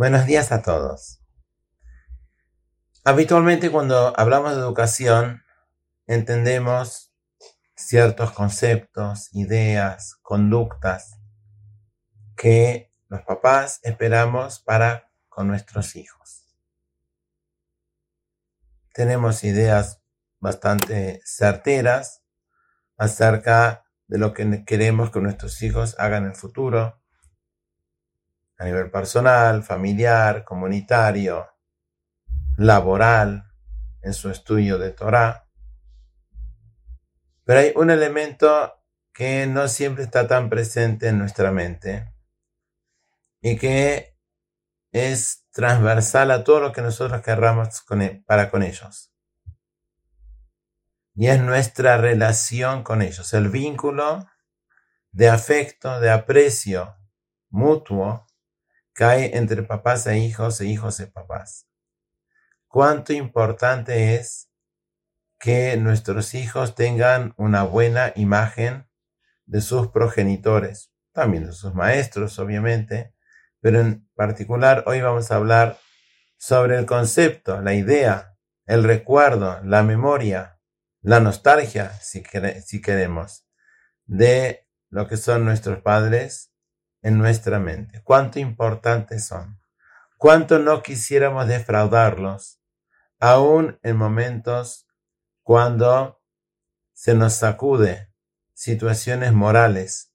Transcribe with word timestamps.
Buenos 0.00 0.24
días 0.24 0.50
a 0.50 0.62
todos. 0.62 1.20
Habitualmente 3.04 3.70
cuando 3.70 4.18
hablamos 4.18 4.52
de 4.52 4.60
educación 4.60 5.42
entendemos 6.06 7.12
ciertos 7.76 8.30
conceptos, 8.32 9.28
ideas, 9.34 10.14
conductas 10.22 11.20
que 12.34 12.90
los 13.08 13.20
papás 13.24 13.80
esperamos 13.82 14.58
para 14.60 15.12
con 15.28 15.48
nuestros 15.48 15.94
hijos. 15.96 16.46
Tenemos 18.94 19.44
ideas 19.44 20.00
bastante 20.38 21.20
certeras 21.26 22.22
acerca 22.96 23.84
de 24.06 24.16
lo 24.16 24.32
que 24.32 24.64
queremos 24.64 25.10
que 25.10 25.20
nuestros 25.20 25.60
hijos 25.60 25.94
hagan 25.98 26.22
en 26.22 26.30
el 26.30 26.36
futuro, 26.36 27.02
a 28.60 28.64
nivel 28.66 28.90
personal, 28.90 29.62
familiar, 29.62 30.44
comunitario, 30.44 31.48
laboral, 32.58 33.50
en 34.02 34.12
su 34.12 34.28
estudio 34.28 34.76
de 34.76 34.90
Torah. 34.90 35.48
Pero 37.44 37.60
hay 37.60 37.72
un 37.74 37.90
elemento 37.90 38.74
que 39.14 39.46
no 39.46 39.66
siempre 39.66 40.04
está 40.04 40.28
tan 40.28 40.50
presente 40.50 41.08
en 41.08 41.18
nuestra 41.18 41.50
mente 41.50 42.14
y 43.40 43.56
que 43.56 44.18
es 44.92 45.46
transversal 45.52 46.30
a 46.30 46.44
todo 46.44 46.60
lo 46.60 46.72
que 46.72 46.82
nosotros 46.82 47.22
querramos 47.22 47.82
e, 47.98 48.22
para 48.26 48.50
con 48.50 48.62
ellos. 48.62 49.10
Y 51.14 51.28
es 51.28 51.40
nuestra 51.40 51.96
relación 51.96 52.82
con 52.82 53.00
ellos, 53.00 53.32
el 53.32 53.48
vínculo 53.48 54.26
de 55.12 55.30
afecto, 55.30 55.98
de 55.98 56.10
aprecio 56.10 56.94
mutuo 57.48 58.26
cae 58.92 59.36
entre 59.36 59.62
papás 59.62 60.06
e 60.06 60.18
hijos 60.18 60.60
e 60.60 60.66
hijos 60.66 60.98
de 60.98 61.06
papás. 61.06 61.66
Cuánto 62.68 63.12
importante 63.12 64.14
es 64.14 64.50
que 65.38 65.76
nuestros 65.76 66.34
hijos 66.34 66.74
tengan 66.74 67.34
una 67.36 67.62
buena 67.62 68.12
imagen 68.14 68.88
de 69.46 69.60
sus 69.60 69.88
progenitores, 69.88 70.92
también 71.12 71.46
de 71.46 71.52
sus 71.52 71.74
maestros, 71.74 72.38
obviamente, 72.38 73.14
pero 73.60 73.80
en 73.80 74.08
particular 74.14 74.84
hoy 74.86 75.00
vamos 75.00 75.30
a 75.30 75.36
hablar 75.36 75.78
sobre 76.36 76.78
el 76.78 76.86
concepto, 76.86 77.60
la 77.60 77.74
idea, 77.74 78.36
el 78.66 78.84
recuerdo, 78.84 79.60
la 79.64 79.82
memoria, 79.82 80.60
la 81.02 81.20
nostalgia, 81.20 81.90
si 82.00 82.22
queremos, 82.22 83.46
de 84.04 84.66
lo 84.90 85.08
que 85.08 85.16
son 85.16 85.44
nuestros 85.44 85.80
padres 85.82 86.49
en 87.02 87.18
nuestra 87.18 87.58
mente. 87.58 88.02
Cuánto 88.02 88.38
importantes 88.38 89.26
son. 89.26 89.60
Cuánto 90.18 90.58
no 90.58 90.82
quisiéramos 90.82 91.48
defraudarlos, 91.48 92.60
aún 93.18 93.78
en 93.82 93.96
momentos 93.96 94.86
cuando 95.42 96.20
se 96.92 97.14
nos 97.14 97.34
sacude 97.34 98.12
situaciones 98.52 99.32
morales. 99.32 100.12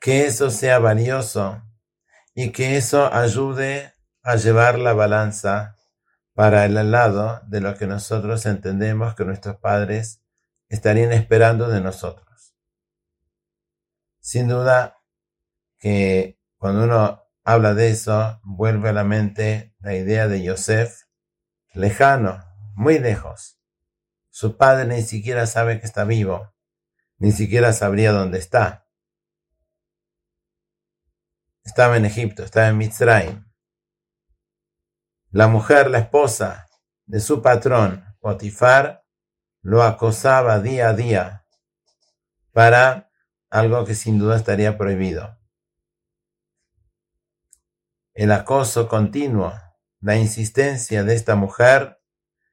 Que 0.00 0.26
eso 0.26 0.50
sea 0.50 0.80
valioso 0.80 1.62
y 2.34 2.50
que 2.50 2.76
eso 2.76 3.12
ayude 3.14 3.94
a 4.22 4.36
llevar 4.36 4.78
la 4.78 4.92
balanza 4.92 5.76
para 6.34 6.64
el 6.64 6.90
lado 6.90 7.40
de 7.46 7.60
lo 7.60 7.76
que 7.76 7.86
nosotros 7.86 8.44
entendemos 8.46 9.14
que 9.14 9.24
nuestros 9.24 9.56
padres 9.56 10.20
estarían 10.68 11.12
esperando 11.12 11.68
de 11.68 11.80
nosotros. 11.80 12.56
Sin 14.18 14.48
duda, 14.48 14.98
que 15.84 16.40
cuando 16.56 16.84
uno 16.84 17.28
habla 17.44 17.74
de 17.74 17.90
eso, 17.90 18.40
vuelve 18.42 18.88
a 18.88 18.94
la 18.94 19.04
mente 19.04 19.76
la 19.80 19.94
idea 19.94 20.28
de 20.28 20.42
Yosef, 20.42 21.02
lejano, 21.74 22.42
muy 22.74 22.98
lejos. 22.98 23.60
Su 24.30 24.56
padre 24.56 24.86
ni 24.86 25.02
siquiera 25.02 25.46
sabe 25.46 25.80
que 25.80 25.86
está 25.86 26.04
vivo, 26.04 26.54
ni 27.18 27.32
siquiera 27.32 27.74
sabría 27.74 28.12
dónde 28.12 28.38
está. 28.38 28.88
Estaba 31.64 31.98
en 31.98 32.06
Egipto, 32.06 32.44
estaba 32.44 32.68
en 32.68 32.78
Mitzrayim. 32.78 33.44
La 35.32 35.48
mujer, 35.48 35.90
la 35.90 35.98
esposa 35.98 36.66
de 37.04 37.20
su 37.20 37.42
patrón, 37.42 38.06
Potifar, 38.20 39.04
lo 39.60 39.82
acosaba 39.82 40.60
día 40.60 40.88
a 40.88 40.94
día 40.94 41.46
para 42.52 43.10
algo 43.50 43.84
que 43.84 43.94
sin 43.94 44.18
duda 44.18 44.36
estaría 44.36 44.78
prohibido 44.78 45.43
el 48.14 48.30
acoso 48.30 48.88
continuo, 48.88 49.52
la 50.00 50.16
insistencia 50.16 51.02
de 51.02 51.14
esta 51.14 51.34
mujer 51.34 52.00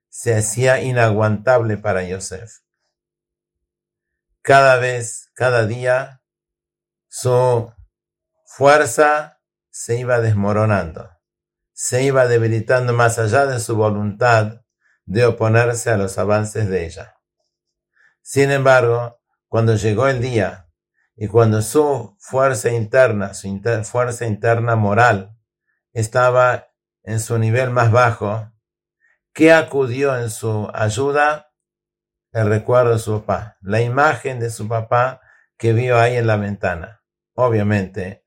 se 0.09 0.35
hacía 0.35 0.81
inaguantable 0.81 1.77
para 1.77 2.03
Yosef. 2.03 2.61
Cada 4.41 4.77
vez, 4.77 5.29
cada 5.35 5.67
día, 5.67 6.23
su 7.07 7.71
fuerza 8.45 9.39
se 9.69 9.99
iba 9.99 10.19
desmoronando, 10.19 11.11
se 11.73 12.03
iba 12.03 12.27
debilitando 12.27 12.93
más 12.93 13.19
allá 13.19 13.45
de 13.45 13.59
su 13.59 13.75
voluntad 13.75 14.61
de 15.05 15.25
oponerse 15.25 15.91
a 15.91 15.97
los 15.97 16.17
avances 16.17 16.69
de 16.69 16.85
ella. 16.85 17.17
Sin 18.21 18.49
embargo, 18.49 19.21
cuando 19.47 19.75
llegó 19.75 20.07
el 20.07 20.21
día 20.21 20.69
y 21.15 21.27
cuando 21.27 21.61
su 21.61 22.15
fuerza 22.19 22.71
interna, 22.71 23.35
su 23.35 23.61
fuerza 23.83 24.25
interna 24.25 24.75
moral, 24.75 25.37
estaba 25.93 26.69
en 27.03 27.19
su 27.19 27.37
nivel 27.37 27.69
más 27.69 27.91
bajo, 27.91 28.51
¿qué 29.33 29.51
acudió 29.51 30.17
en 30.17 30.29
su 30.29 30.69
ayuda? 30.73 31.53
El 32.31 32.47
recuerdo 32.47 32.93
de 32.93 32.99
su 32.99 33.21
papá, 33.21 33.57
la 33.61 33.81
imagen 33.81 34.39
de 34.39 34.49
su 34.49 34.67
papá 34.67 35.21
que 35.57 35.73
vio 35.73 35.99
ahí 35.99 36.15
en 36.15 36.27
la 36.27 36.37
ventana. 36.37 37.03
Obviamente, 37.35 38.25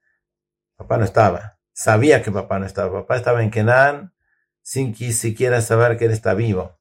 papá 0.77 0.99
no 0.99 1.05
estaba. 1.05 1.59
Sabía 1.73 2.23
que 2.23 2.31
papá 2.31 2.59
no 2.59 2.67
estaba. 2.67 2.93
Papá 3.01 3.17
estaba 3.17 3.43
en 3.43 3.51
Kenan 3.51 4.15
sin 4.63 4.95
siquiera 4.95 5.61
saber 5.61 5.99
que 5.99 6.07
él 6.07 6.13
está 6.13 6.35
vivo. 6.35 6.79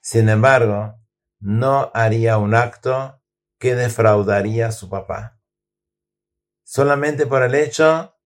Sin 0.00 0.28
embargo, 0.28 1.00
no 1.38 1.90
haría 1.94 2.38
un 2.38 2.54
acto 2.54 3.22
que 3.58 3.74
defraudaría 3.74 4.68
a 4.68 4.72
su 4.72 4.88
papá. 4.88 5.40
Solamente 6.64 7.26
por 7.26 7.42
el 7.42 7.54
hecho 7.54 8.16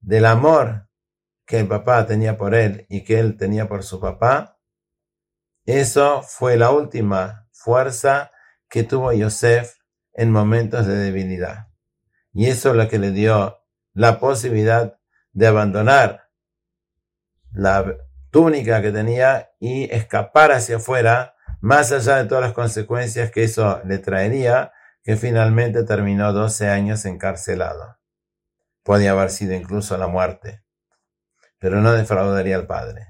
del 0.00 0.26
amor 0.26 0.88
que 1.52 1.58
el 1.58 1.68
papá 1.68 2.06
tenía 2.06 2.38
por 2.38 2.54
él 2.54 2.86
y 2.88 3.04
que 3.04 3.20
él 3.20 3.36
tenía 3.36 3.68
por 3.68 3.82
su 3.82 4.00
papá, 4.00 4.58
eso 5.66 6.22
fue 6.22 6.56
la 6.56 6.70
última 6.70 7.46
fuerza 7.52 8.30
que 8.70 8.84
tuvo 8.84 9.12
Yosef 9.12 9.74
en 10.14 10.30
momentos 10.30 10.86
de 10.86 10.94
debilidad. 10.94 11.68
Y 12.32 12.46
eso 12.46 12.70
es 12.70 12.76
lo 12.76 12.88
que 12.88 12.98
le 12.98 13.10
dio 13.10 13.62
la 13.92 14.18
posibilidad 14.18 14.98
de 15.32 15.46
abandonar 15.46 16.30
la 17.52 17.98
túnica 18.30 18.80
que 18.80 18.90
tenía 18.90 19.50
y 19.60 19.94
escapar 19.94 20.52
hacia 20.52 20.76
afuera, 20.76 21.34
más 21.60 21.92
allá 21.92 22.16
de 22.16 22.30
todas 22.30 22.44
las 22.44 22.54
consecuencias 22.54 23.30
que 23.30 23.44
eso 23.44 23.82
le 23.84 23.98
traería, 23.98 24.72
que 25.02 25.16
finalmente 25.16 25.84
terminó 25.84 26.32
12 26.32 26.70
años 26.70 27.04
encarcelado. 27.04 27.98
Podía 28.82 29.10
haber 29.10 29.28
sido 29.28 29.52
incluso 29.52 29.98
la 29.98 30.06
muerte 30.06 30.61
pero 31.62 31.80
no 31.80 31.92
defraudaría 31.92 32.56
al 32.56 32.66
padre. 32.66 33.06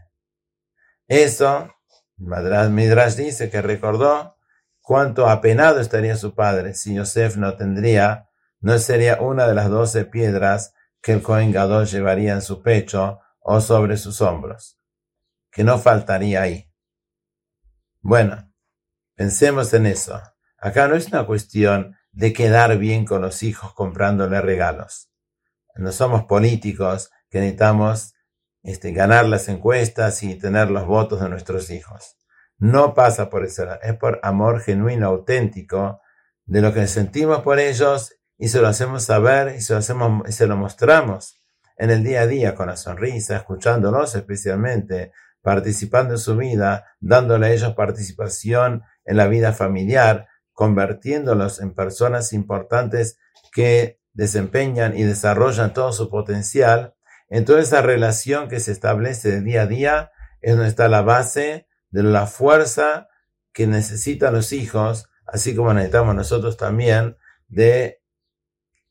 Eso, 1.09 1.75
Midrash 2.19 3.15
dice 3.15 3.49
que 3.49 3.63
recordó 3.63 4.37
cuánto 4.83 5.27
apenado 5.27 5.81
estaría 5.81 6.19
su 6.19 6.35
padre 6.35 6.75
si 6.75 6.95
Yosef 6.95 7.39
no 7.39 7.57
tendría, 7.57 8.29
no 8.61 8.77
sería 8.77 9.23
una 9.23 9.47
de 9.47 9.55
las 9.55 9.71
doce 9.71 10.05
piedras 10.05 10.75
que 11.01 11.15
el 11.15 11.23
Cohen 11.23 11.51
Gadol 11.51 11.87
llevaría 11.87 12.35
en 12.35 12.43
su 12.43 12.61
pecho 12.61 13.21
o 13.41 13.63
sobre 13.63 13.97
sus 13.97 14.21
hombros, 14.21 14.79
que 15.51 15.65
no 15.65 15.79
faltaría 15.79 16.43
ahí. 16.43 16.71
Bueno, 18.03 18.53
pensemos 19.15 19.73
en 19.73 19.87
eso. 19.87 20.21
Acá 20.59 20.89
no 20.89 20.95
es 20.95 21.07
una 21.07 21.25
cuestión 21.25 21.97
de 22.11 22.35
quedar 22.35 22.77
bien 22.77 23.07
con 23.07 23.23
los 23.23 23.43
hijos 23.45 23.73
comprándole 23.73 24.43
regalos. 24.43 25.11
No 25.75 25.91
somos 25.91 26.25
políticos 26.25 27.11
que 27.31 27.41
necesitamos 27.41 28.13
este, 28.63 28.93
ganar 28.93 29.27
las 29.27 29.49
encuestas 29.49 30.23
y 30.23 30.35
tener 30.37 30.71
los 30.71 30.87
votos 30.87 31.21
de 31.21 31.29
nuestros 31.29 31.71
hijos. 31.71 32.17
No 32.59 32.95
pasa 32.95 33.29
por 33.29 33.45
eso, 33.45 33.67
es 33.83 33.97
por 33.97 34.21
amor 34.23 34.61
genuino, 34.61 35.09
auténtico, 35.09 36.01
de 36.45 36.61
lo 36.61 36.73
que 36.73 36.87
sentimos 36.87 37.43
por 37.43 37.59
ellos 37.59 38.17
y 38.39 38.49
se 38.49 38.61
lo 38.61 38.69
hacemos 38.69 39.05
saber 39.05 39.57
y 39.57 39.61
se 39.61 39.73
lo, 39.73 39.79
hacemos, 39.79 40.29
y 40.29 40.33
se 40.33 40.47
lo 40.47 40.57
mostramos 40.57 41.43
en 41.77 41.91
el 41.91 42.05
día 42.05 42.23
a 42.23 42.27
día 42.27 42.55
con 42.55 42.69
la 42.69 42.77
sonrisa, 42.77 43.37
escuchándolos 43.37 44.15
especialmente, 44.15 45.13
participando 45.41 46.15
en 46.15 46.21
su 46.21 46.37
vida, 46.37 46.87
dándole 47.01 47.47
a 47.47 47.53
ellos 47.53 47.75
participación 47.75 48.83
en 49.05 49.17
la 49.17 49.27
vida 49.27 49.53
familiar, 49.53 50.29
convirtiéndolos 50.53 51.61
en 51.61 51.75
personas 51.75 52.33
importantes 52.33 53.19
que 53.53 53.99
desempeñan 54.13 54.97
y 54.97 55.03
desarrollan 55.03 55.73
todo 55.73 55.93
su 55.93 56.09
potencial 56.09 56.95
En 57.33 57.47
toda 57.47 57.63
esa 57.63 57.81
relación 57.81 58.51
que 58.51 58.61
se 58.61 58.73
establece 58.73 59.31
de 59.31 59.41
día 59.41 59.63
a 59.63 59.67
día 59.67 60.13
es 60.43 60.53
donde 60.53 60.69
está 60.69 60.87
la 60.89 61.01
base 61.01 61.67
de 61.89 62.03
la 62.03 62.27
fuerza 62.27 63.09
que 63.55 63.67
necesitan 63.67 64.35
los 64.35 64.53
hijos, 64.53 65.09
así 65.25 65.57
como 65.57 65.73
necesitamos 65.73 66.15
nosotros 66.15 66.59
también, 66.59 67.17
de 67.49 68.03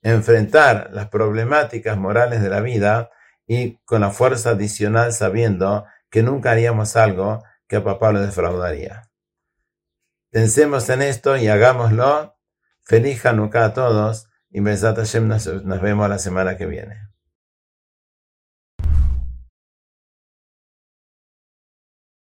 enfrentar 0.02 0.90
las 0.92 1.10
problemáticas 1.10 2.00
morales 2.00 2.42
de 2.42 2.50
la 2.50 2.62
vida 2.62 3.12
y 3.46 3.76
con 3.86 4.02
la 4.02 4.10
fuerza 4.10 4.50
adicional 4.50 5.14
sabiendo 5.14 5.86
que 6.10 6.24
nunca 6.24 6.50
haríamos 6.50 6.96
algo 6.96 7.44
que 7.68 7.76
a 7.76 7.84
papá 7.84 8.12
lo 8.12 8.22
defraudaría. 8.22 9.12
Pensemos 10.32 10.90
en 10.90 11.04
esto 11.04 11.38
y 11.38 11.48
hagámoslo. 11.48 12.36
Feliz 12.86 13.24
Hanukkah 13.24 13.66
a 13.66 13.74
todos 13.76 14.30
y 14.50 14.62
Besat 14.62 14.98
Hashem 14.98 15.28
nos 15.28 15.82
vemos 15.82 16.10
la 16.10 16.18
semana 16.18 16.58
que 16.58 16.66
viene. 16.66 17.11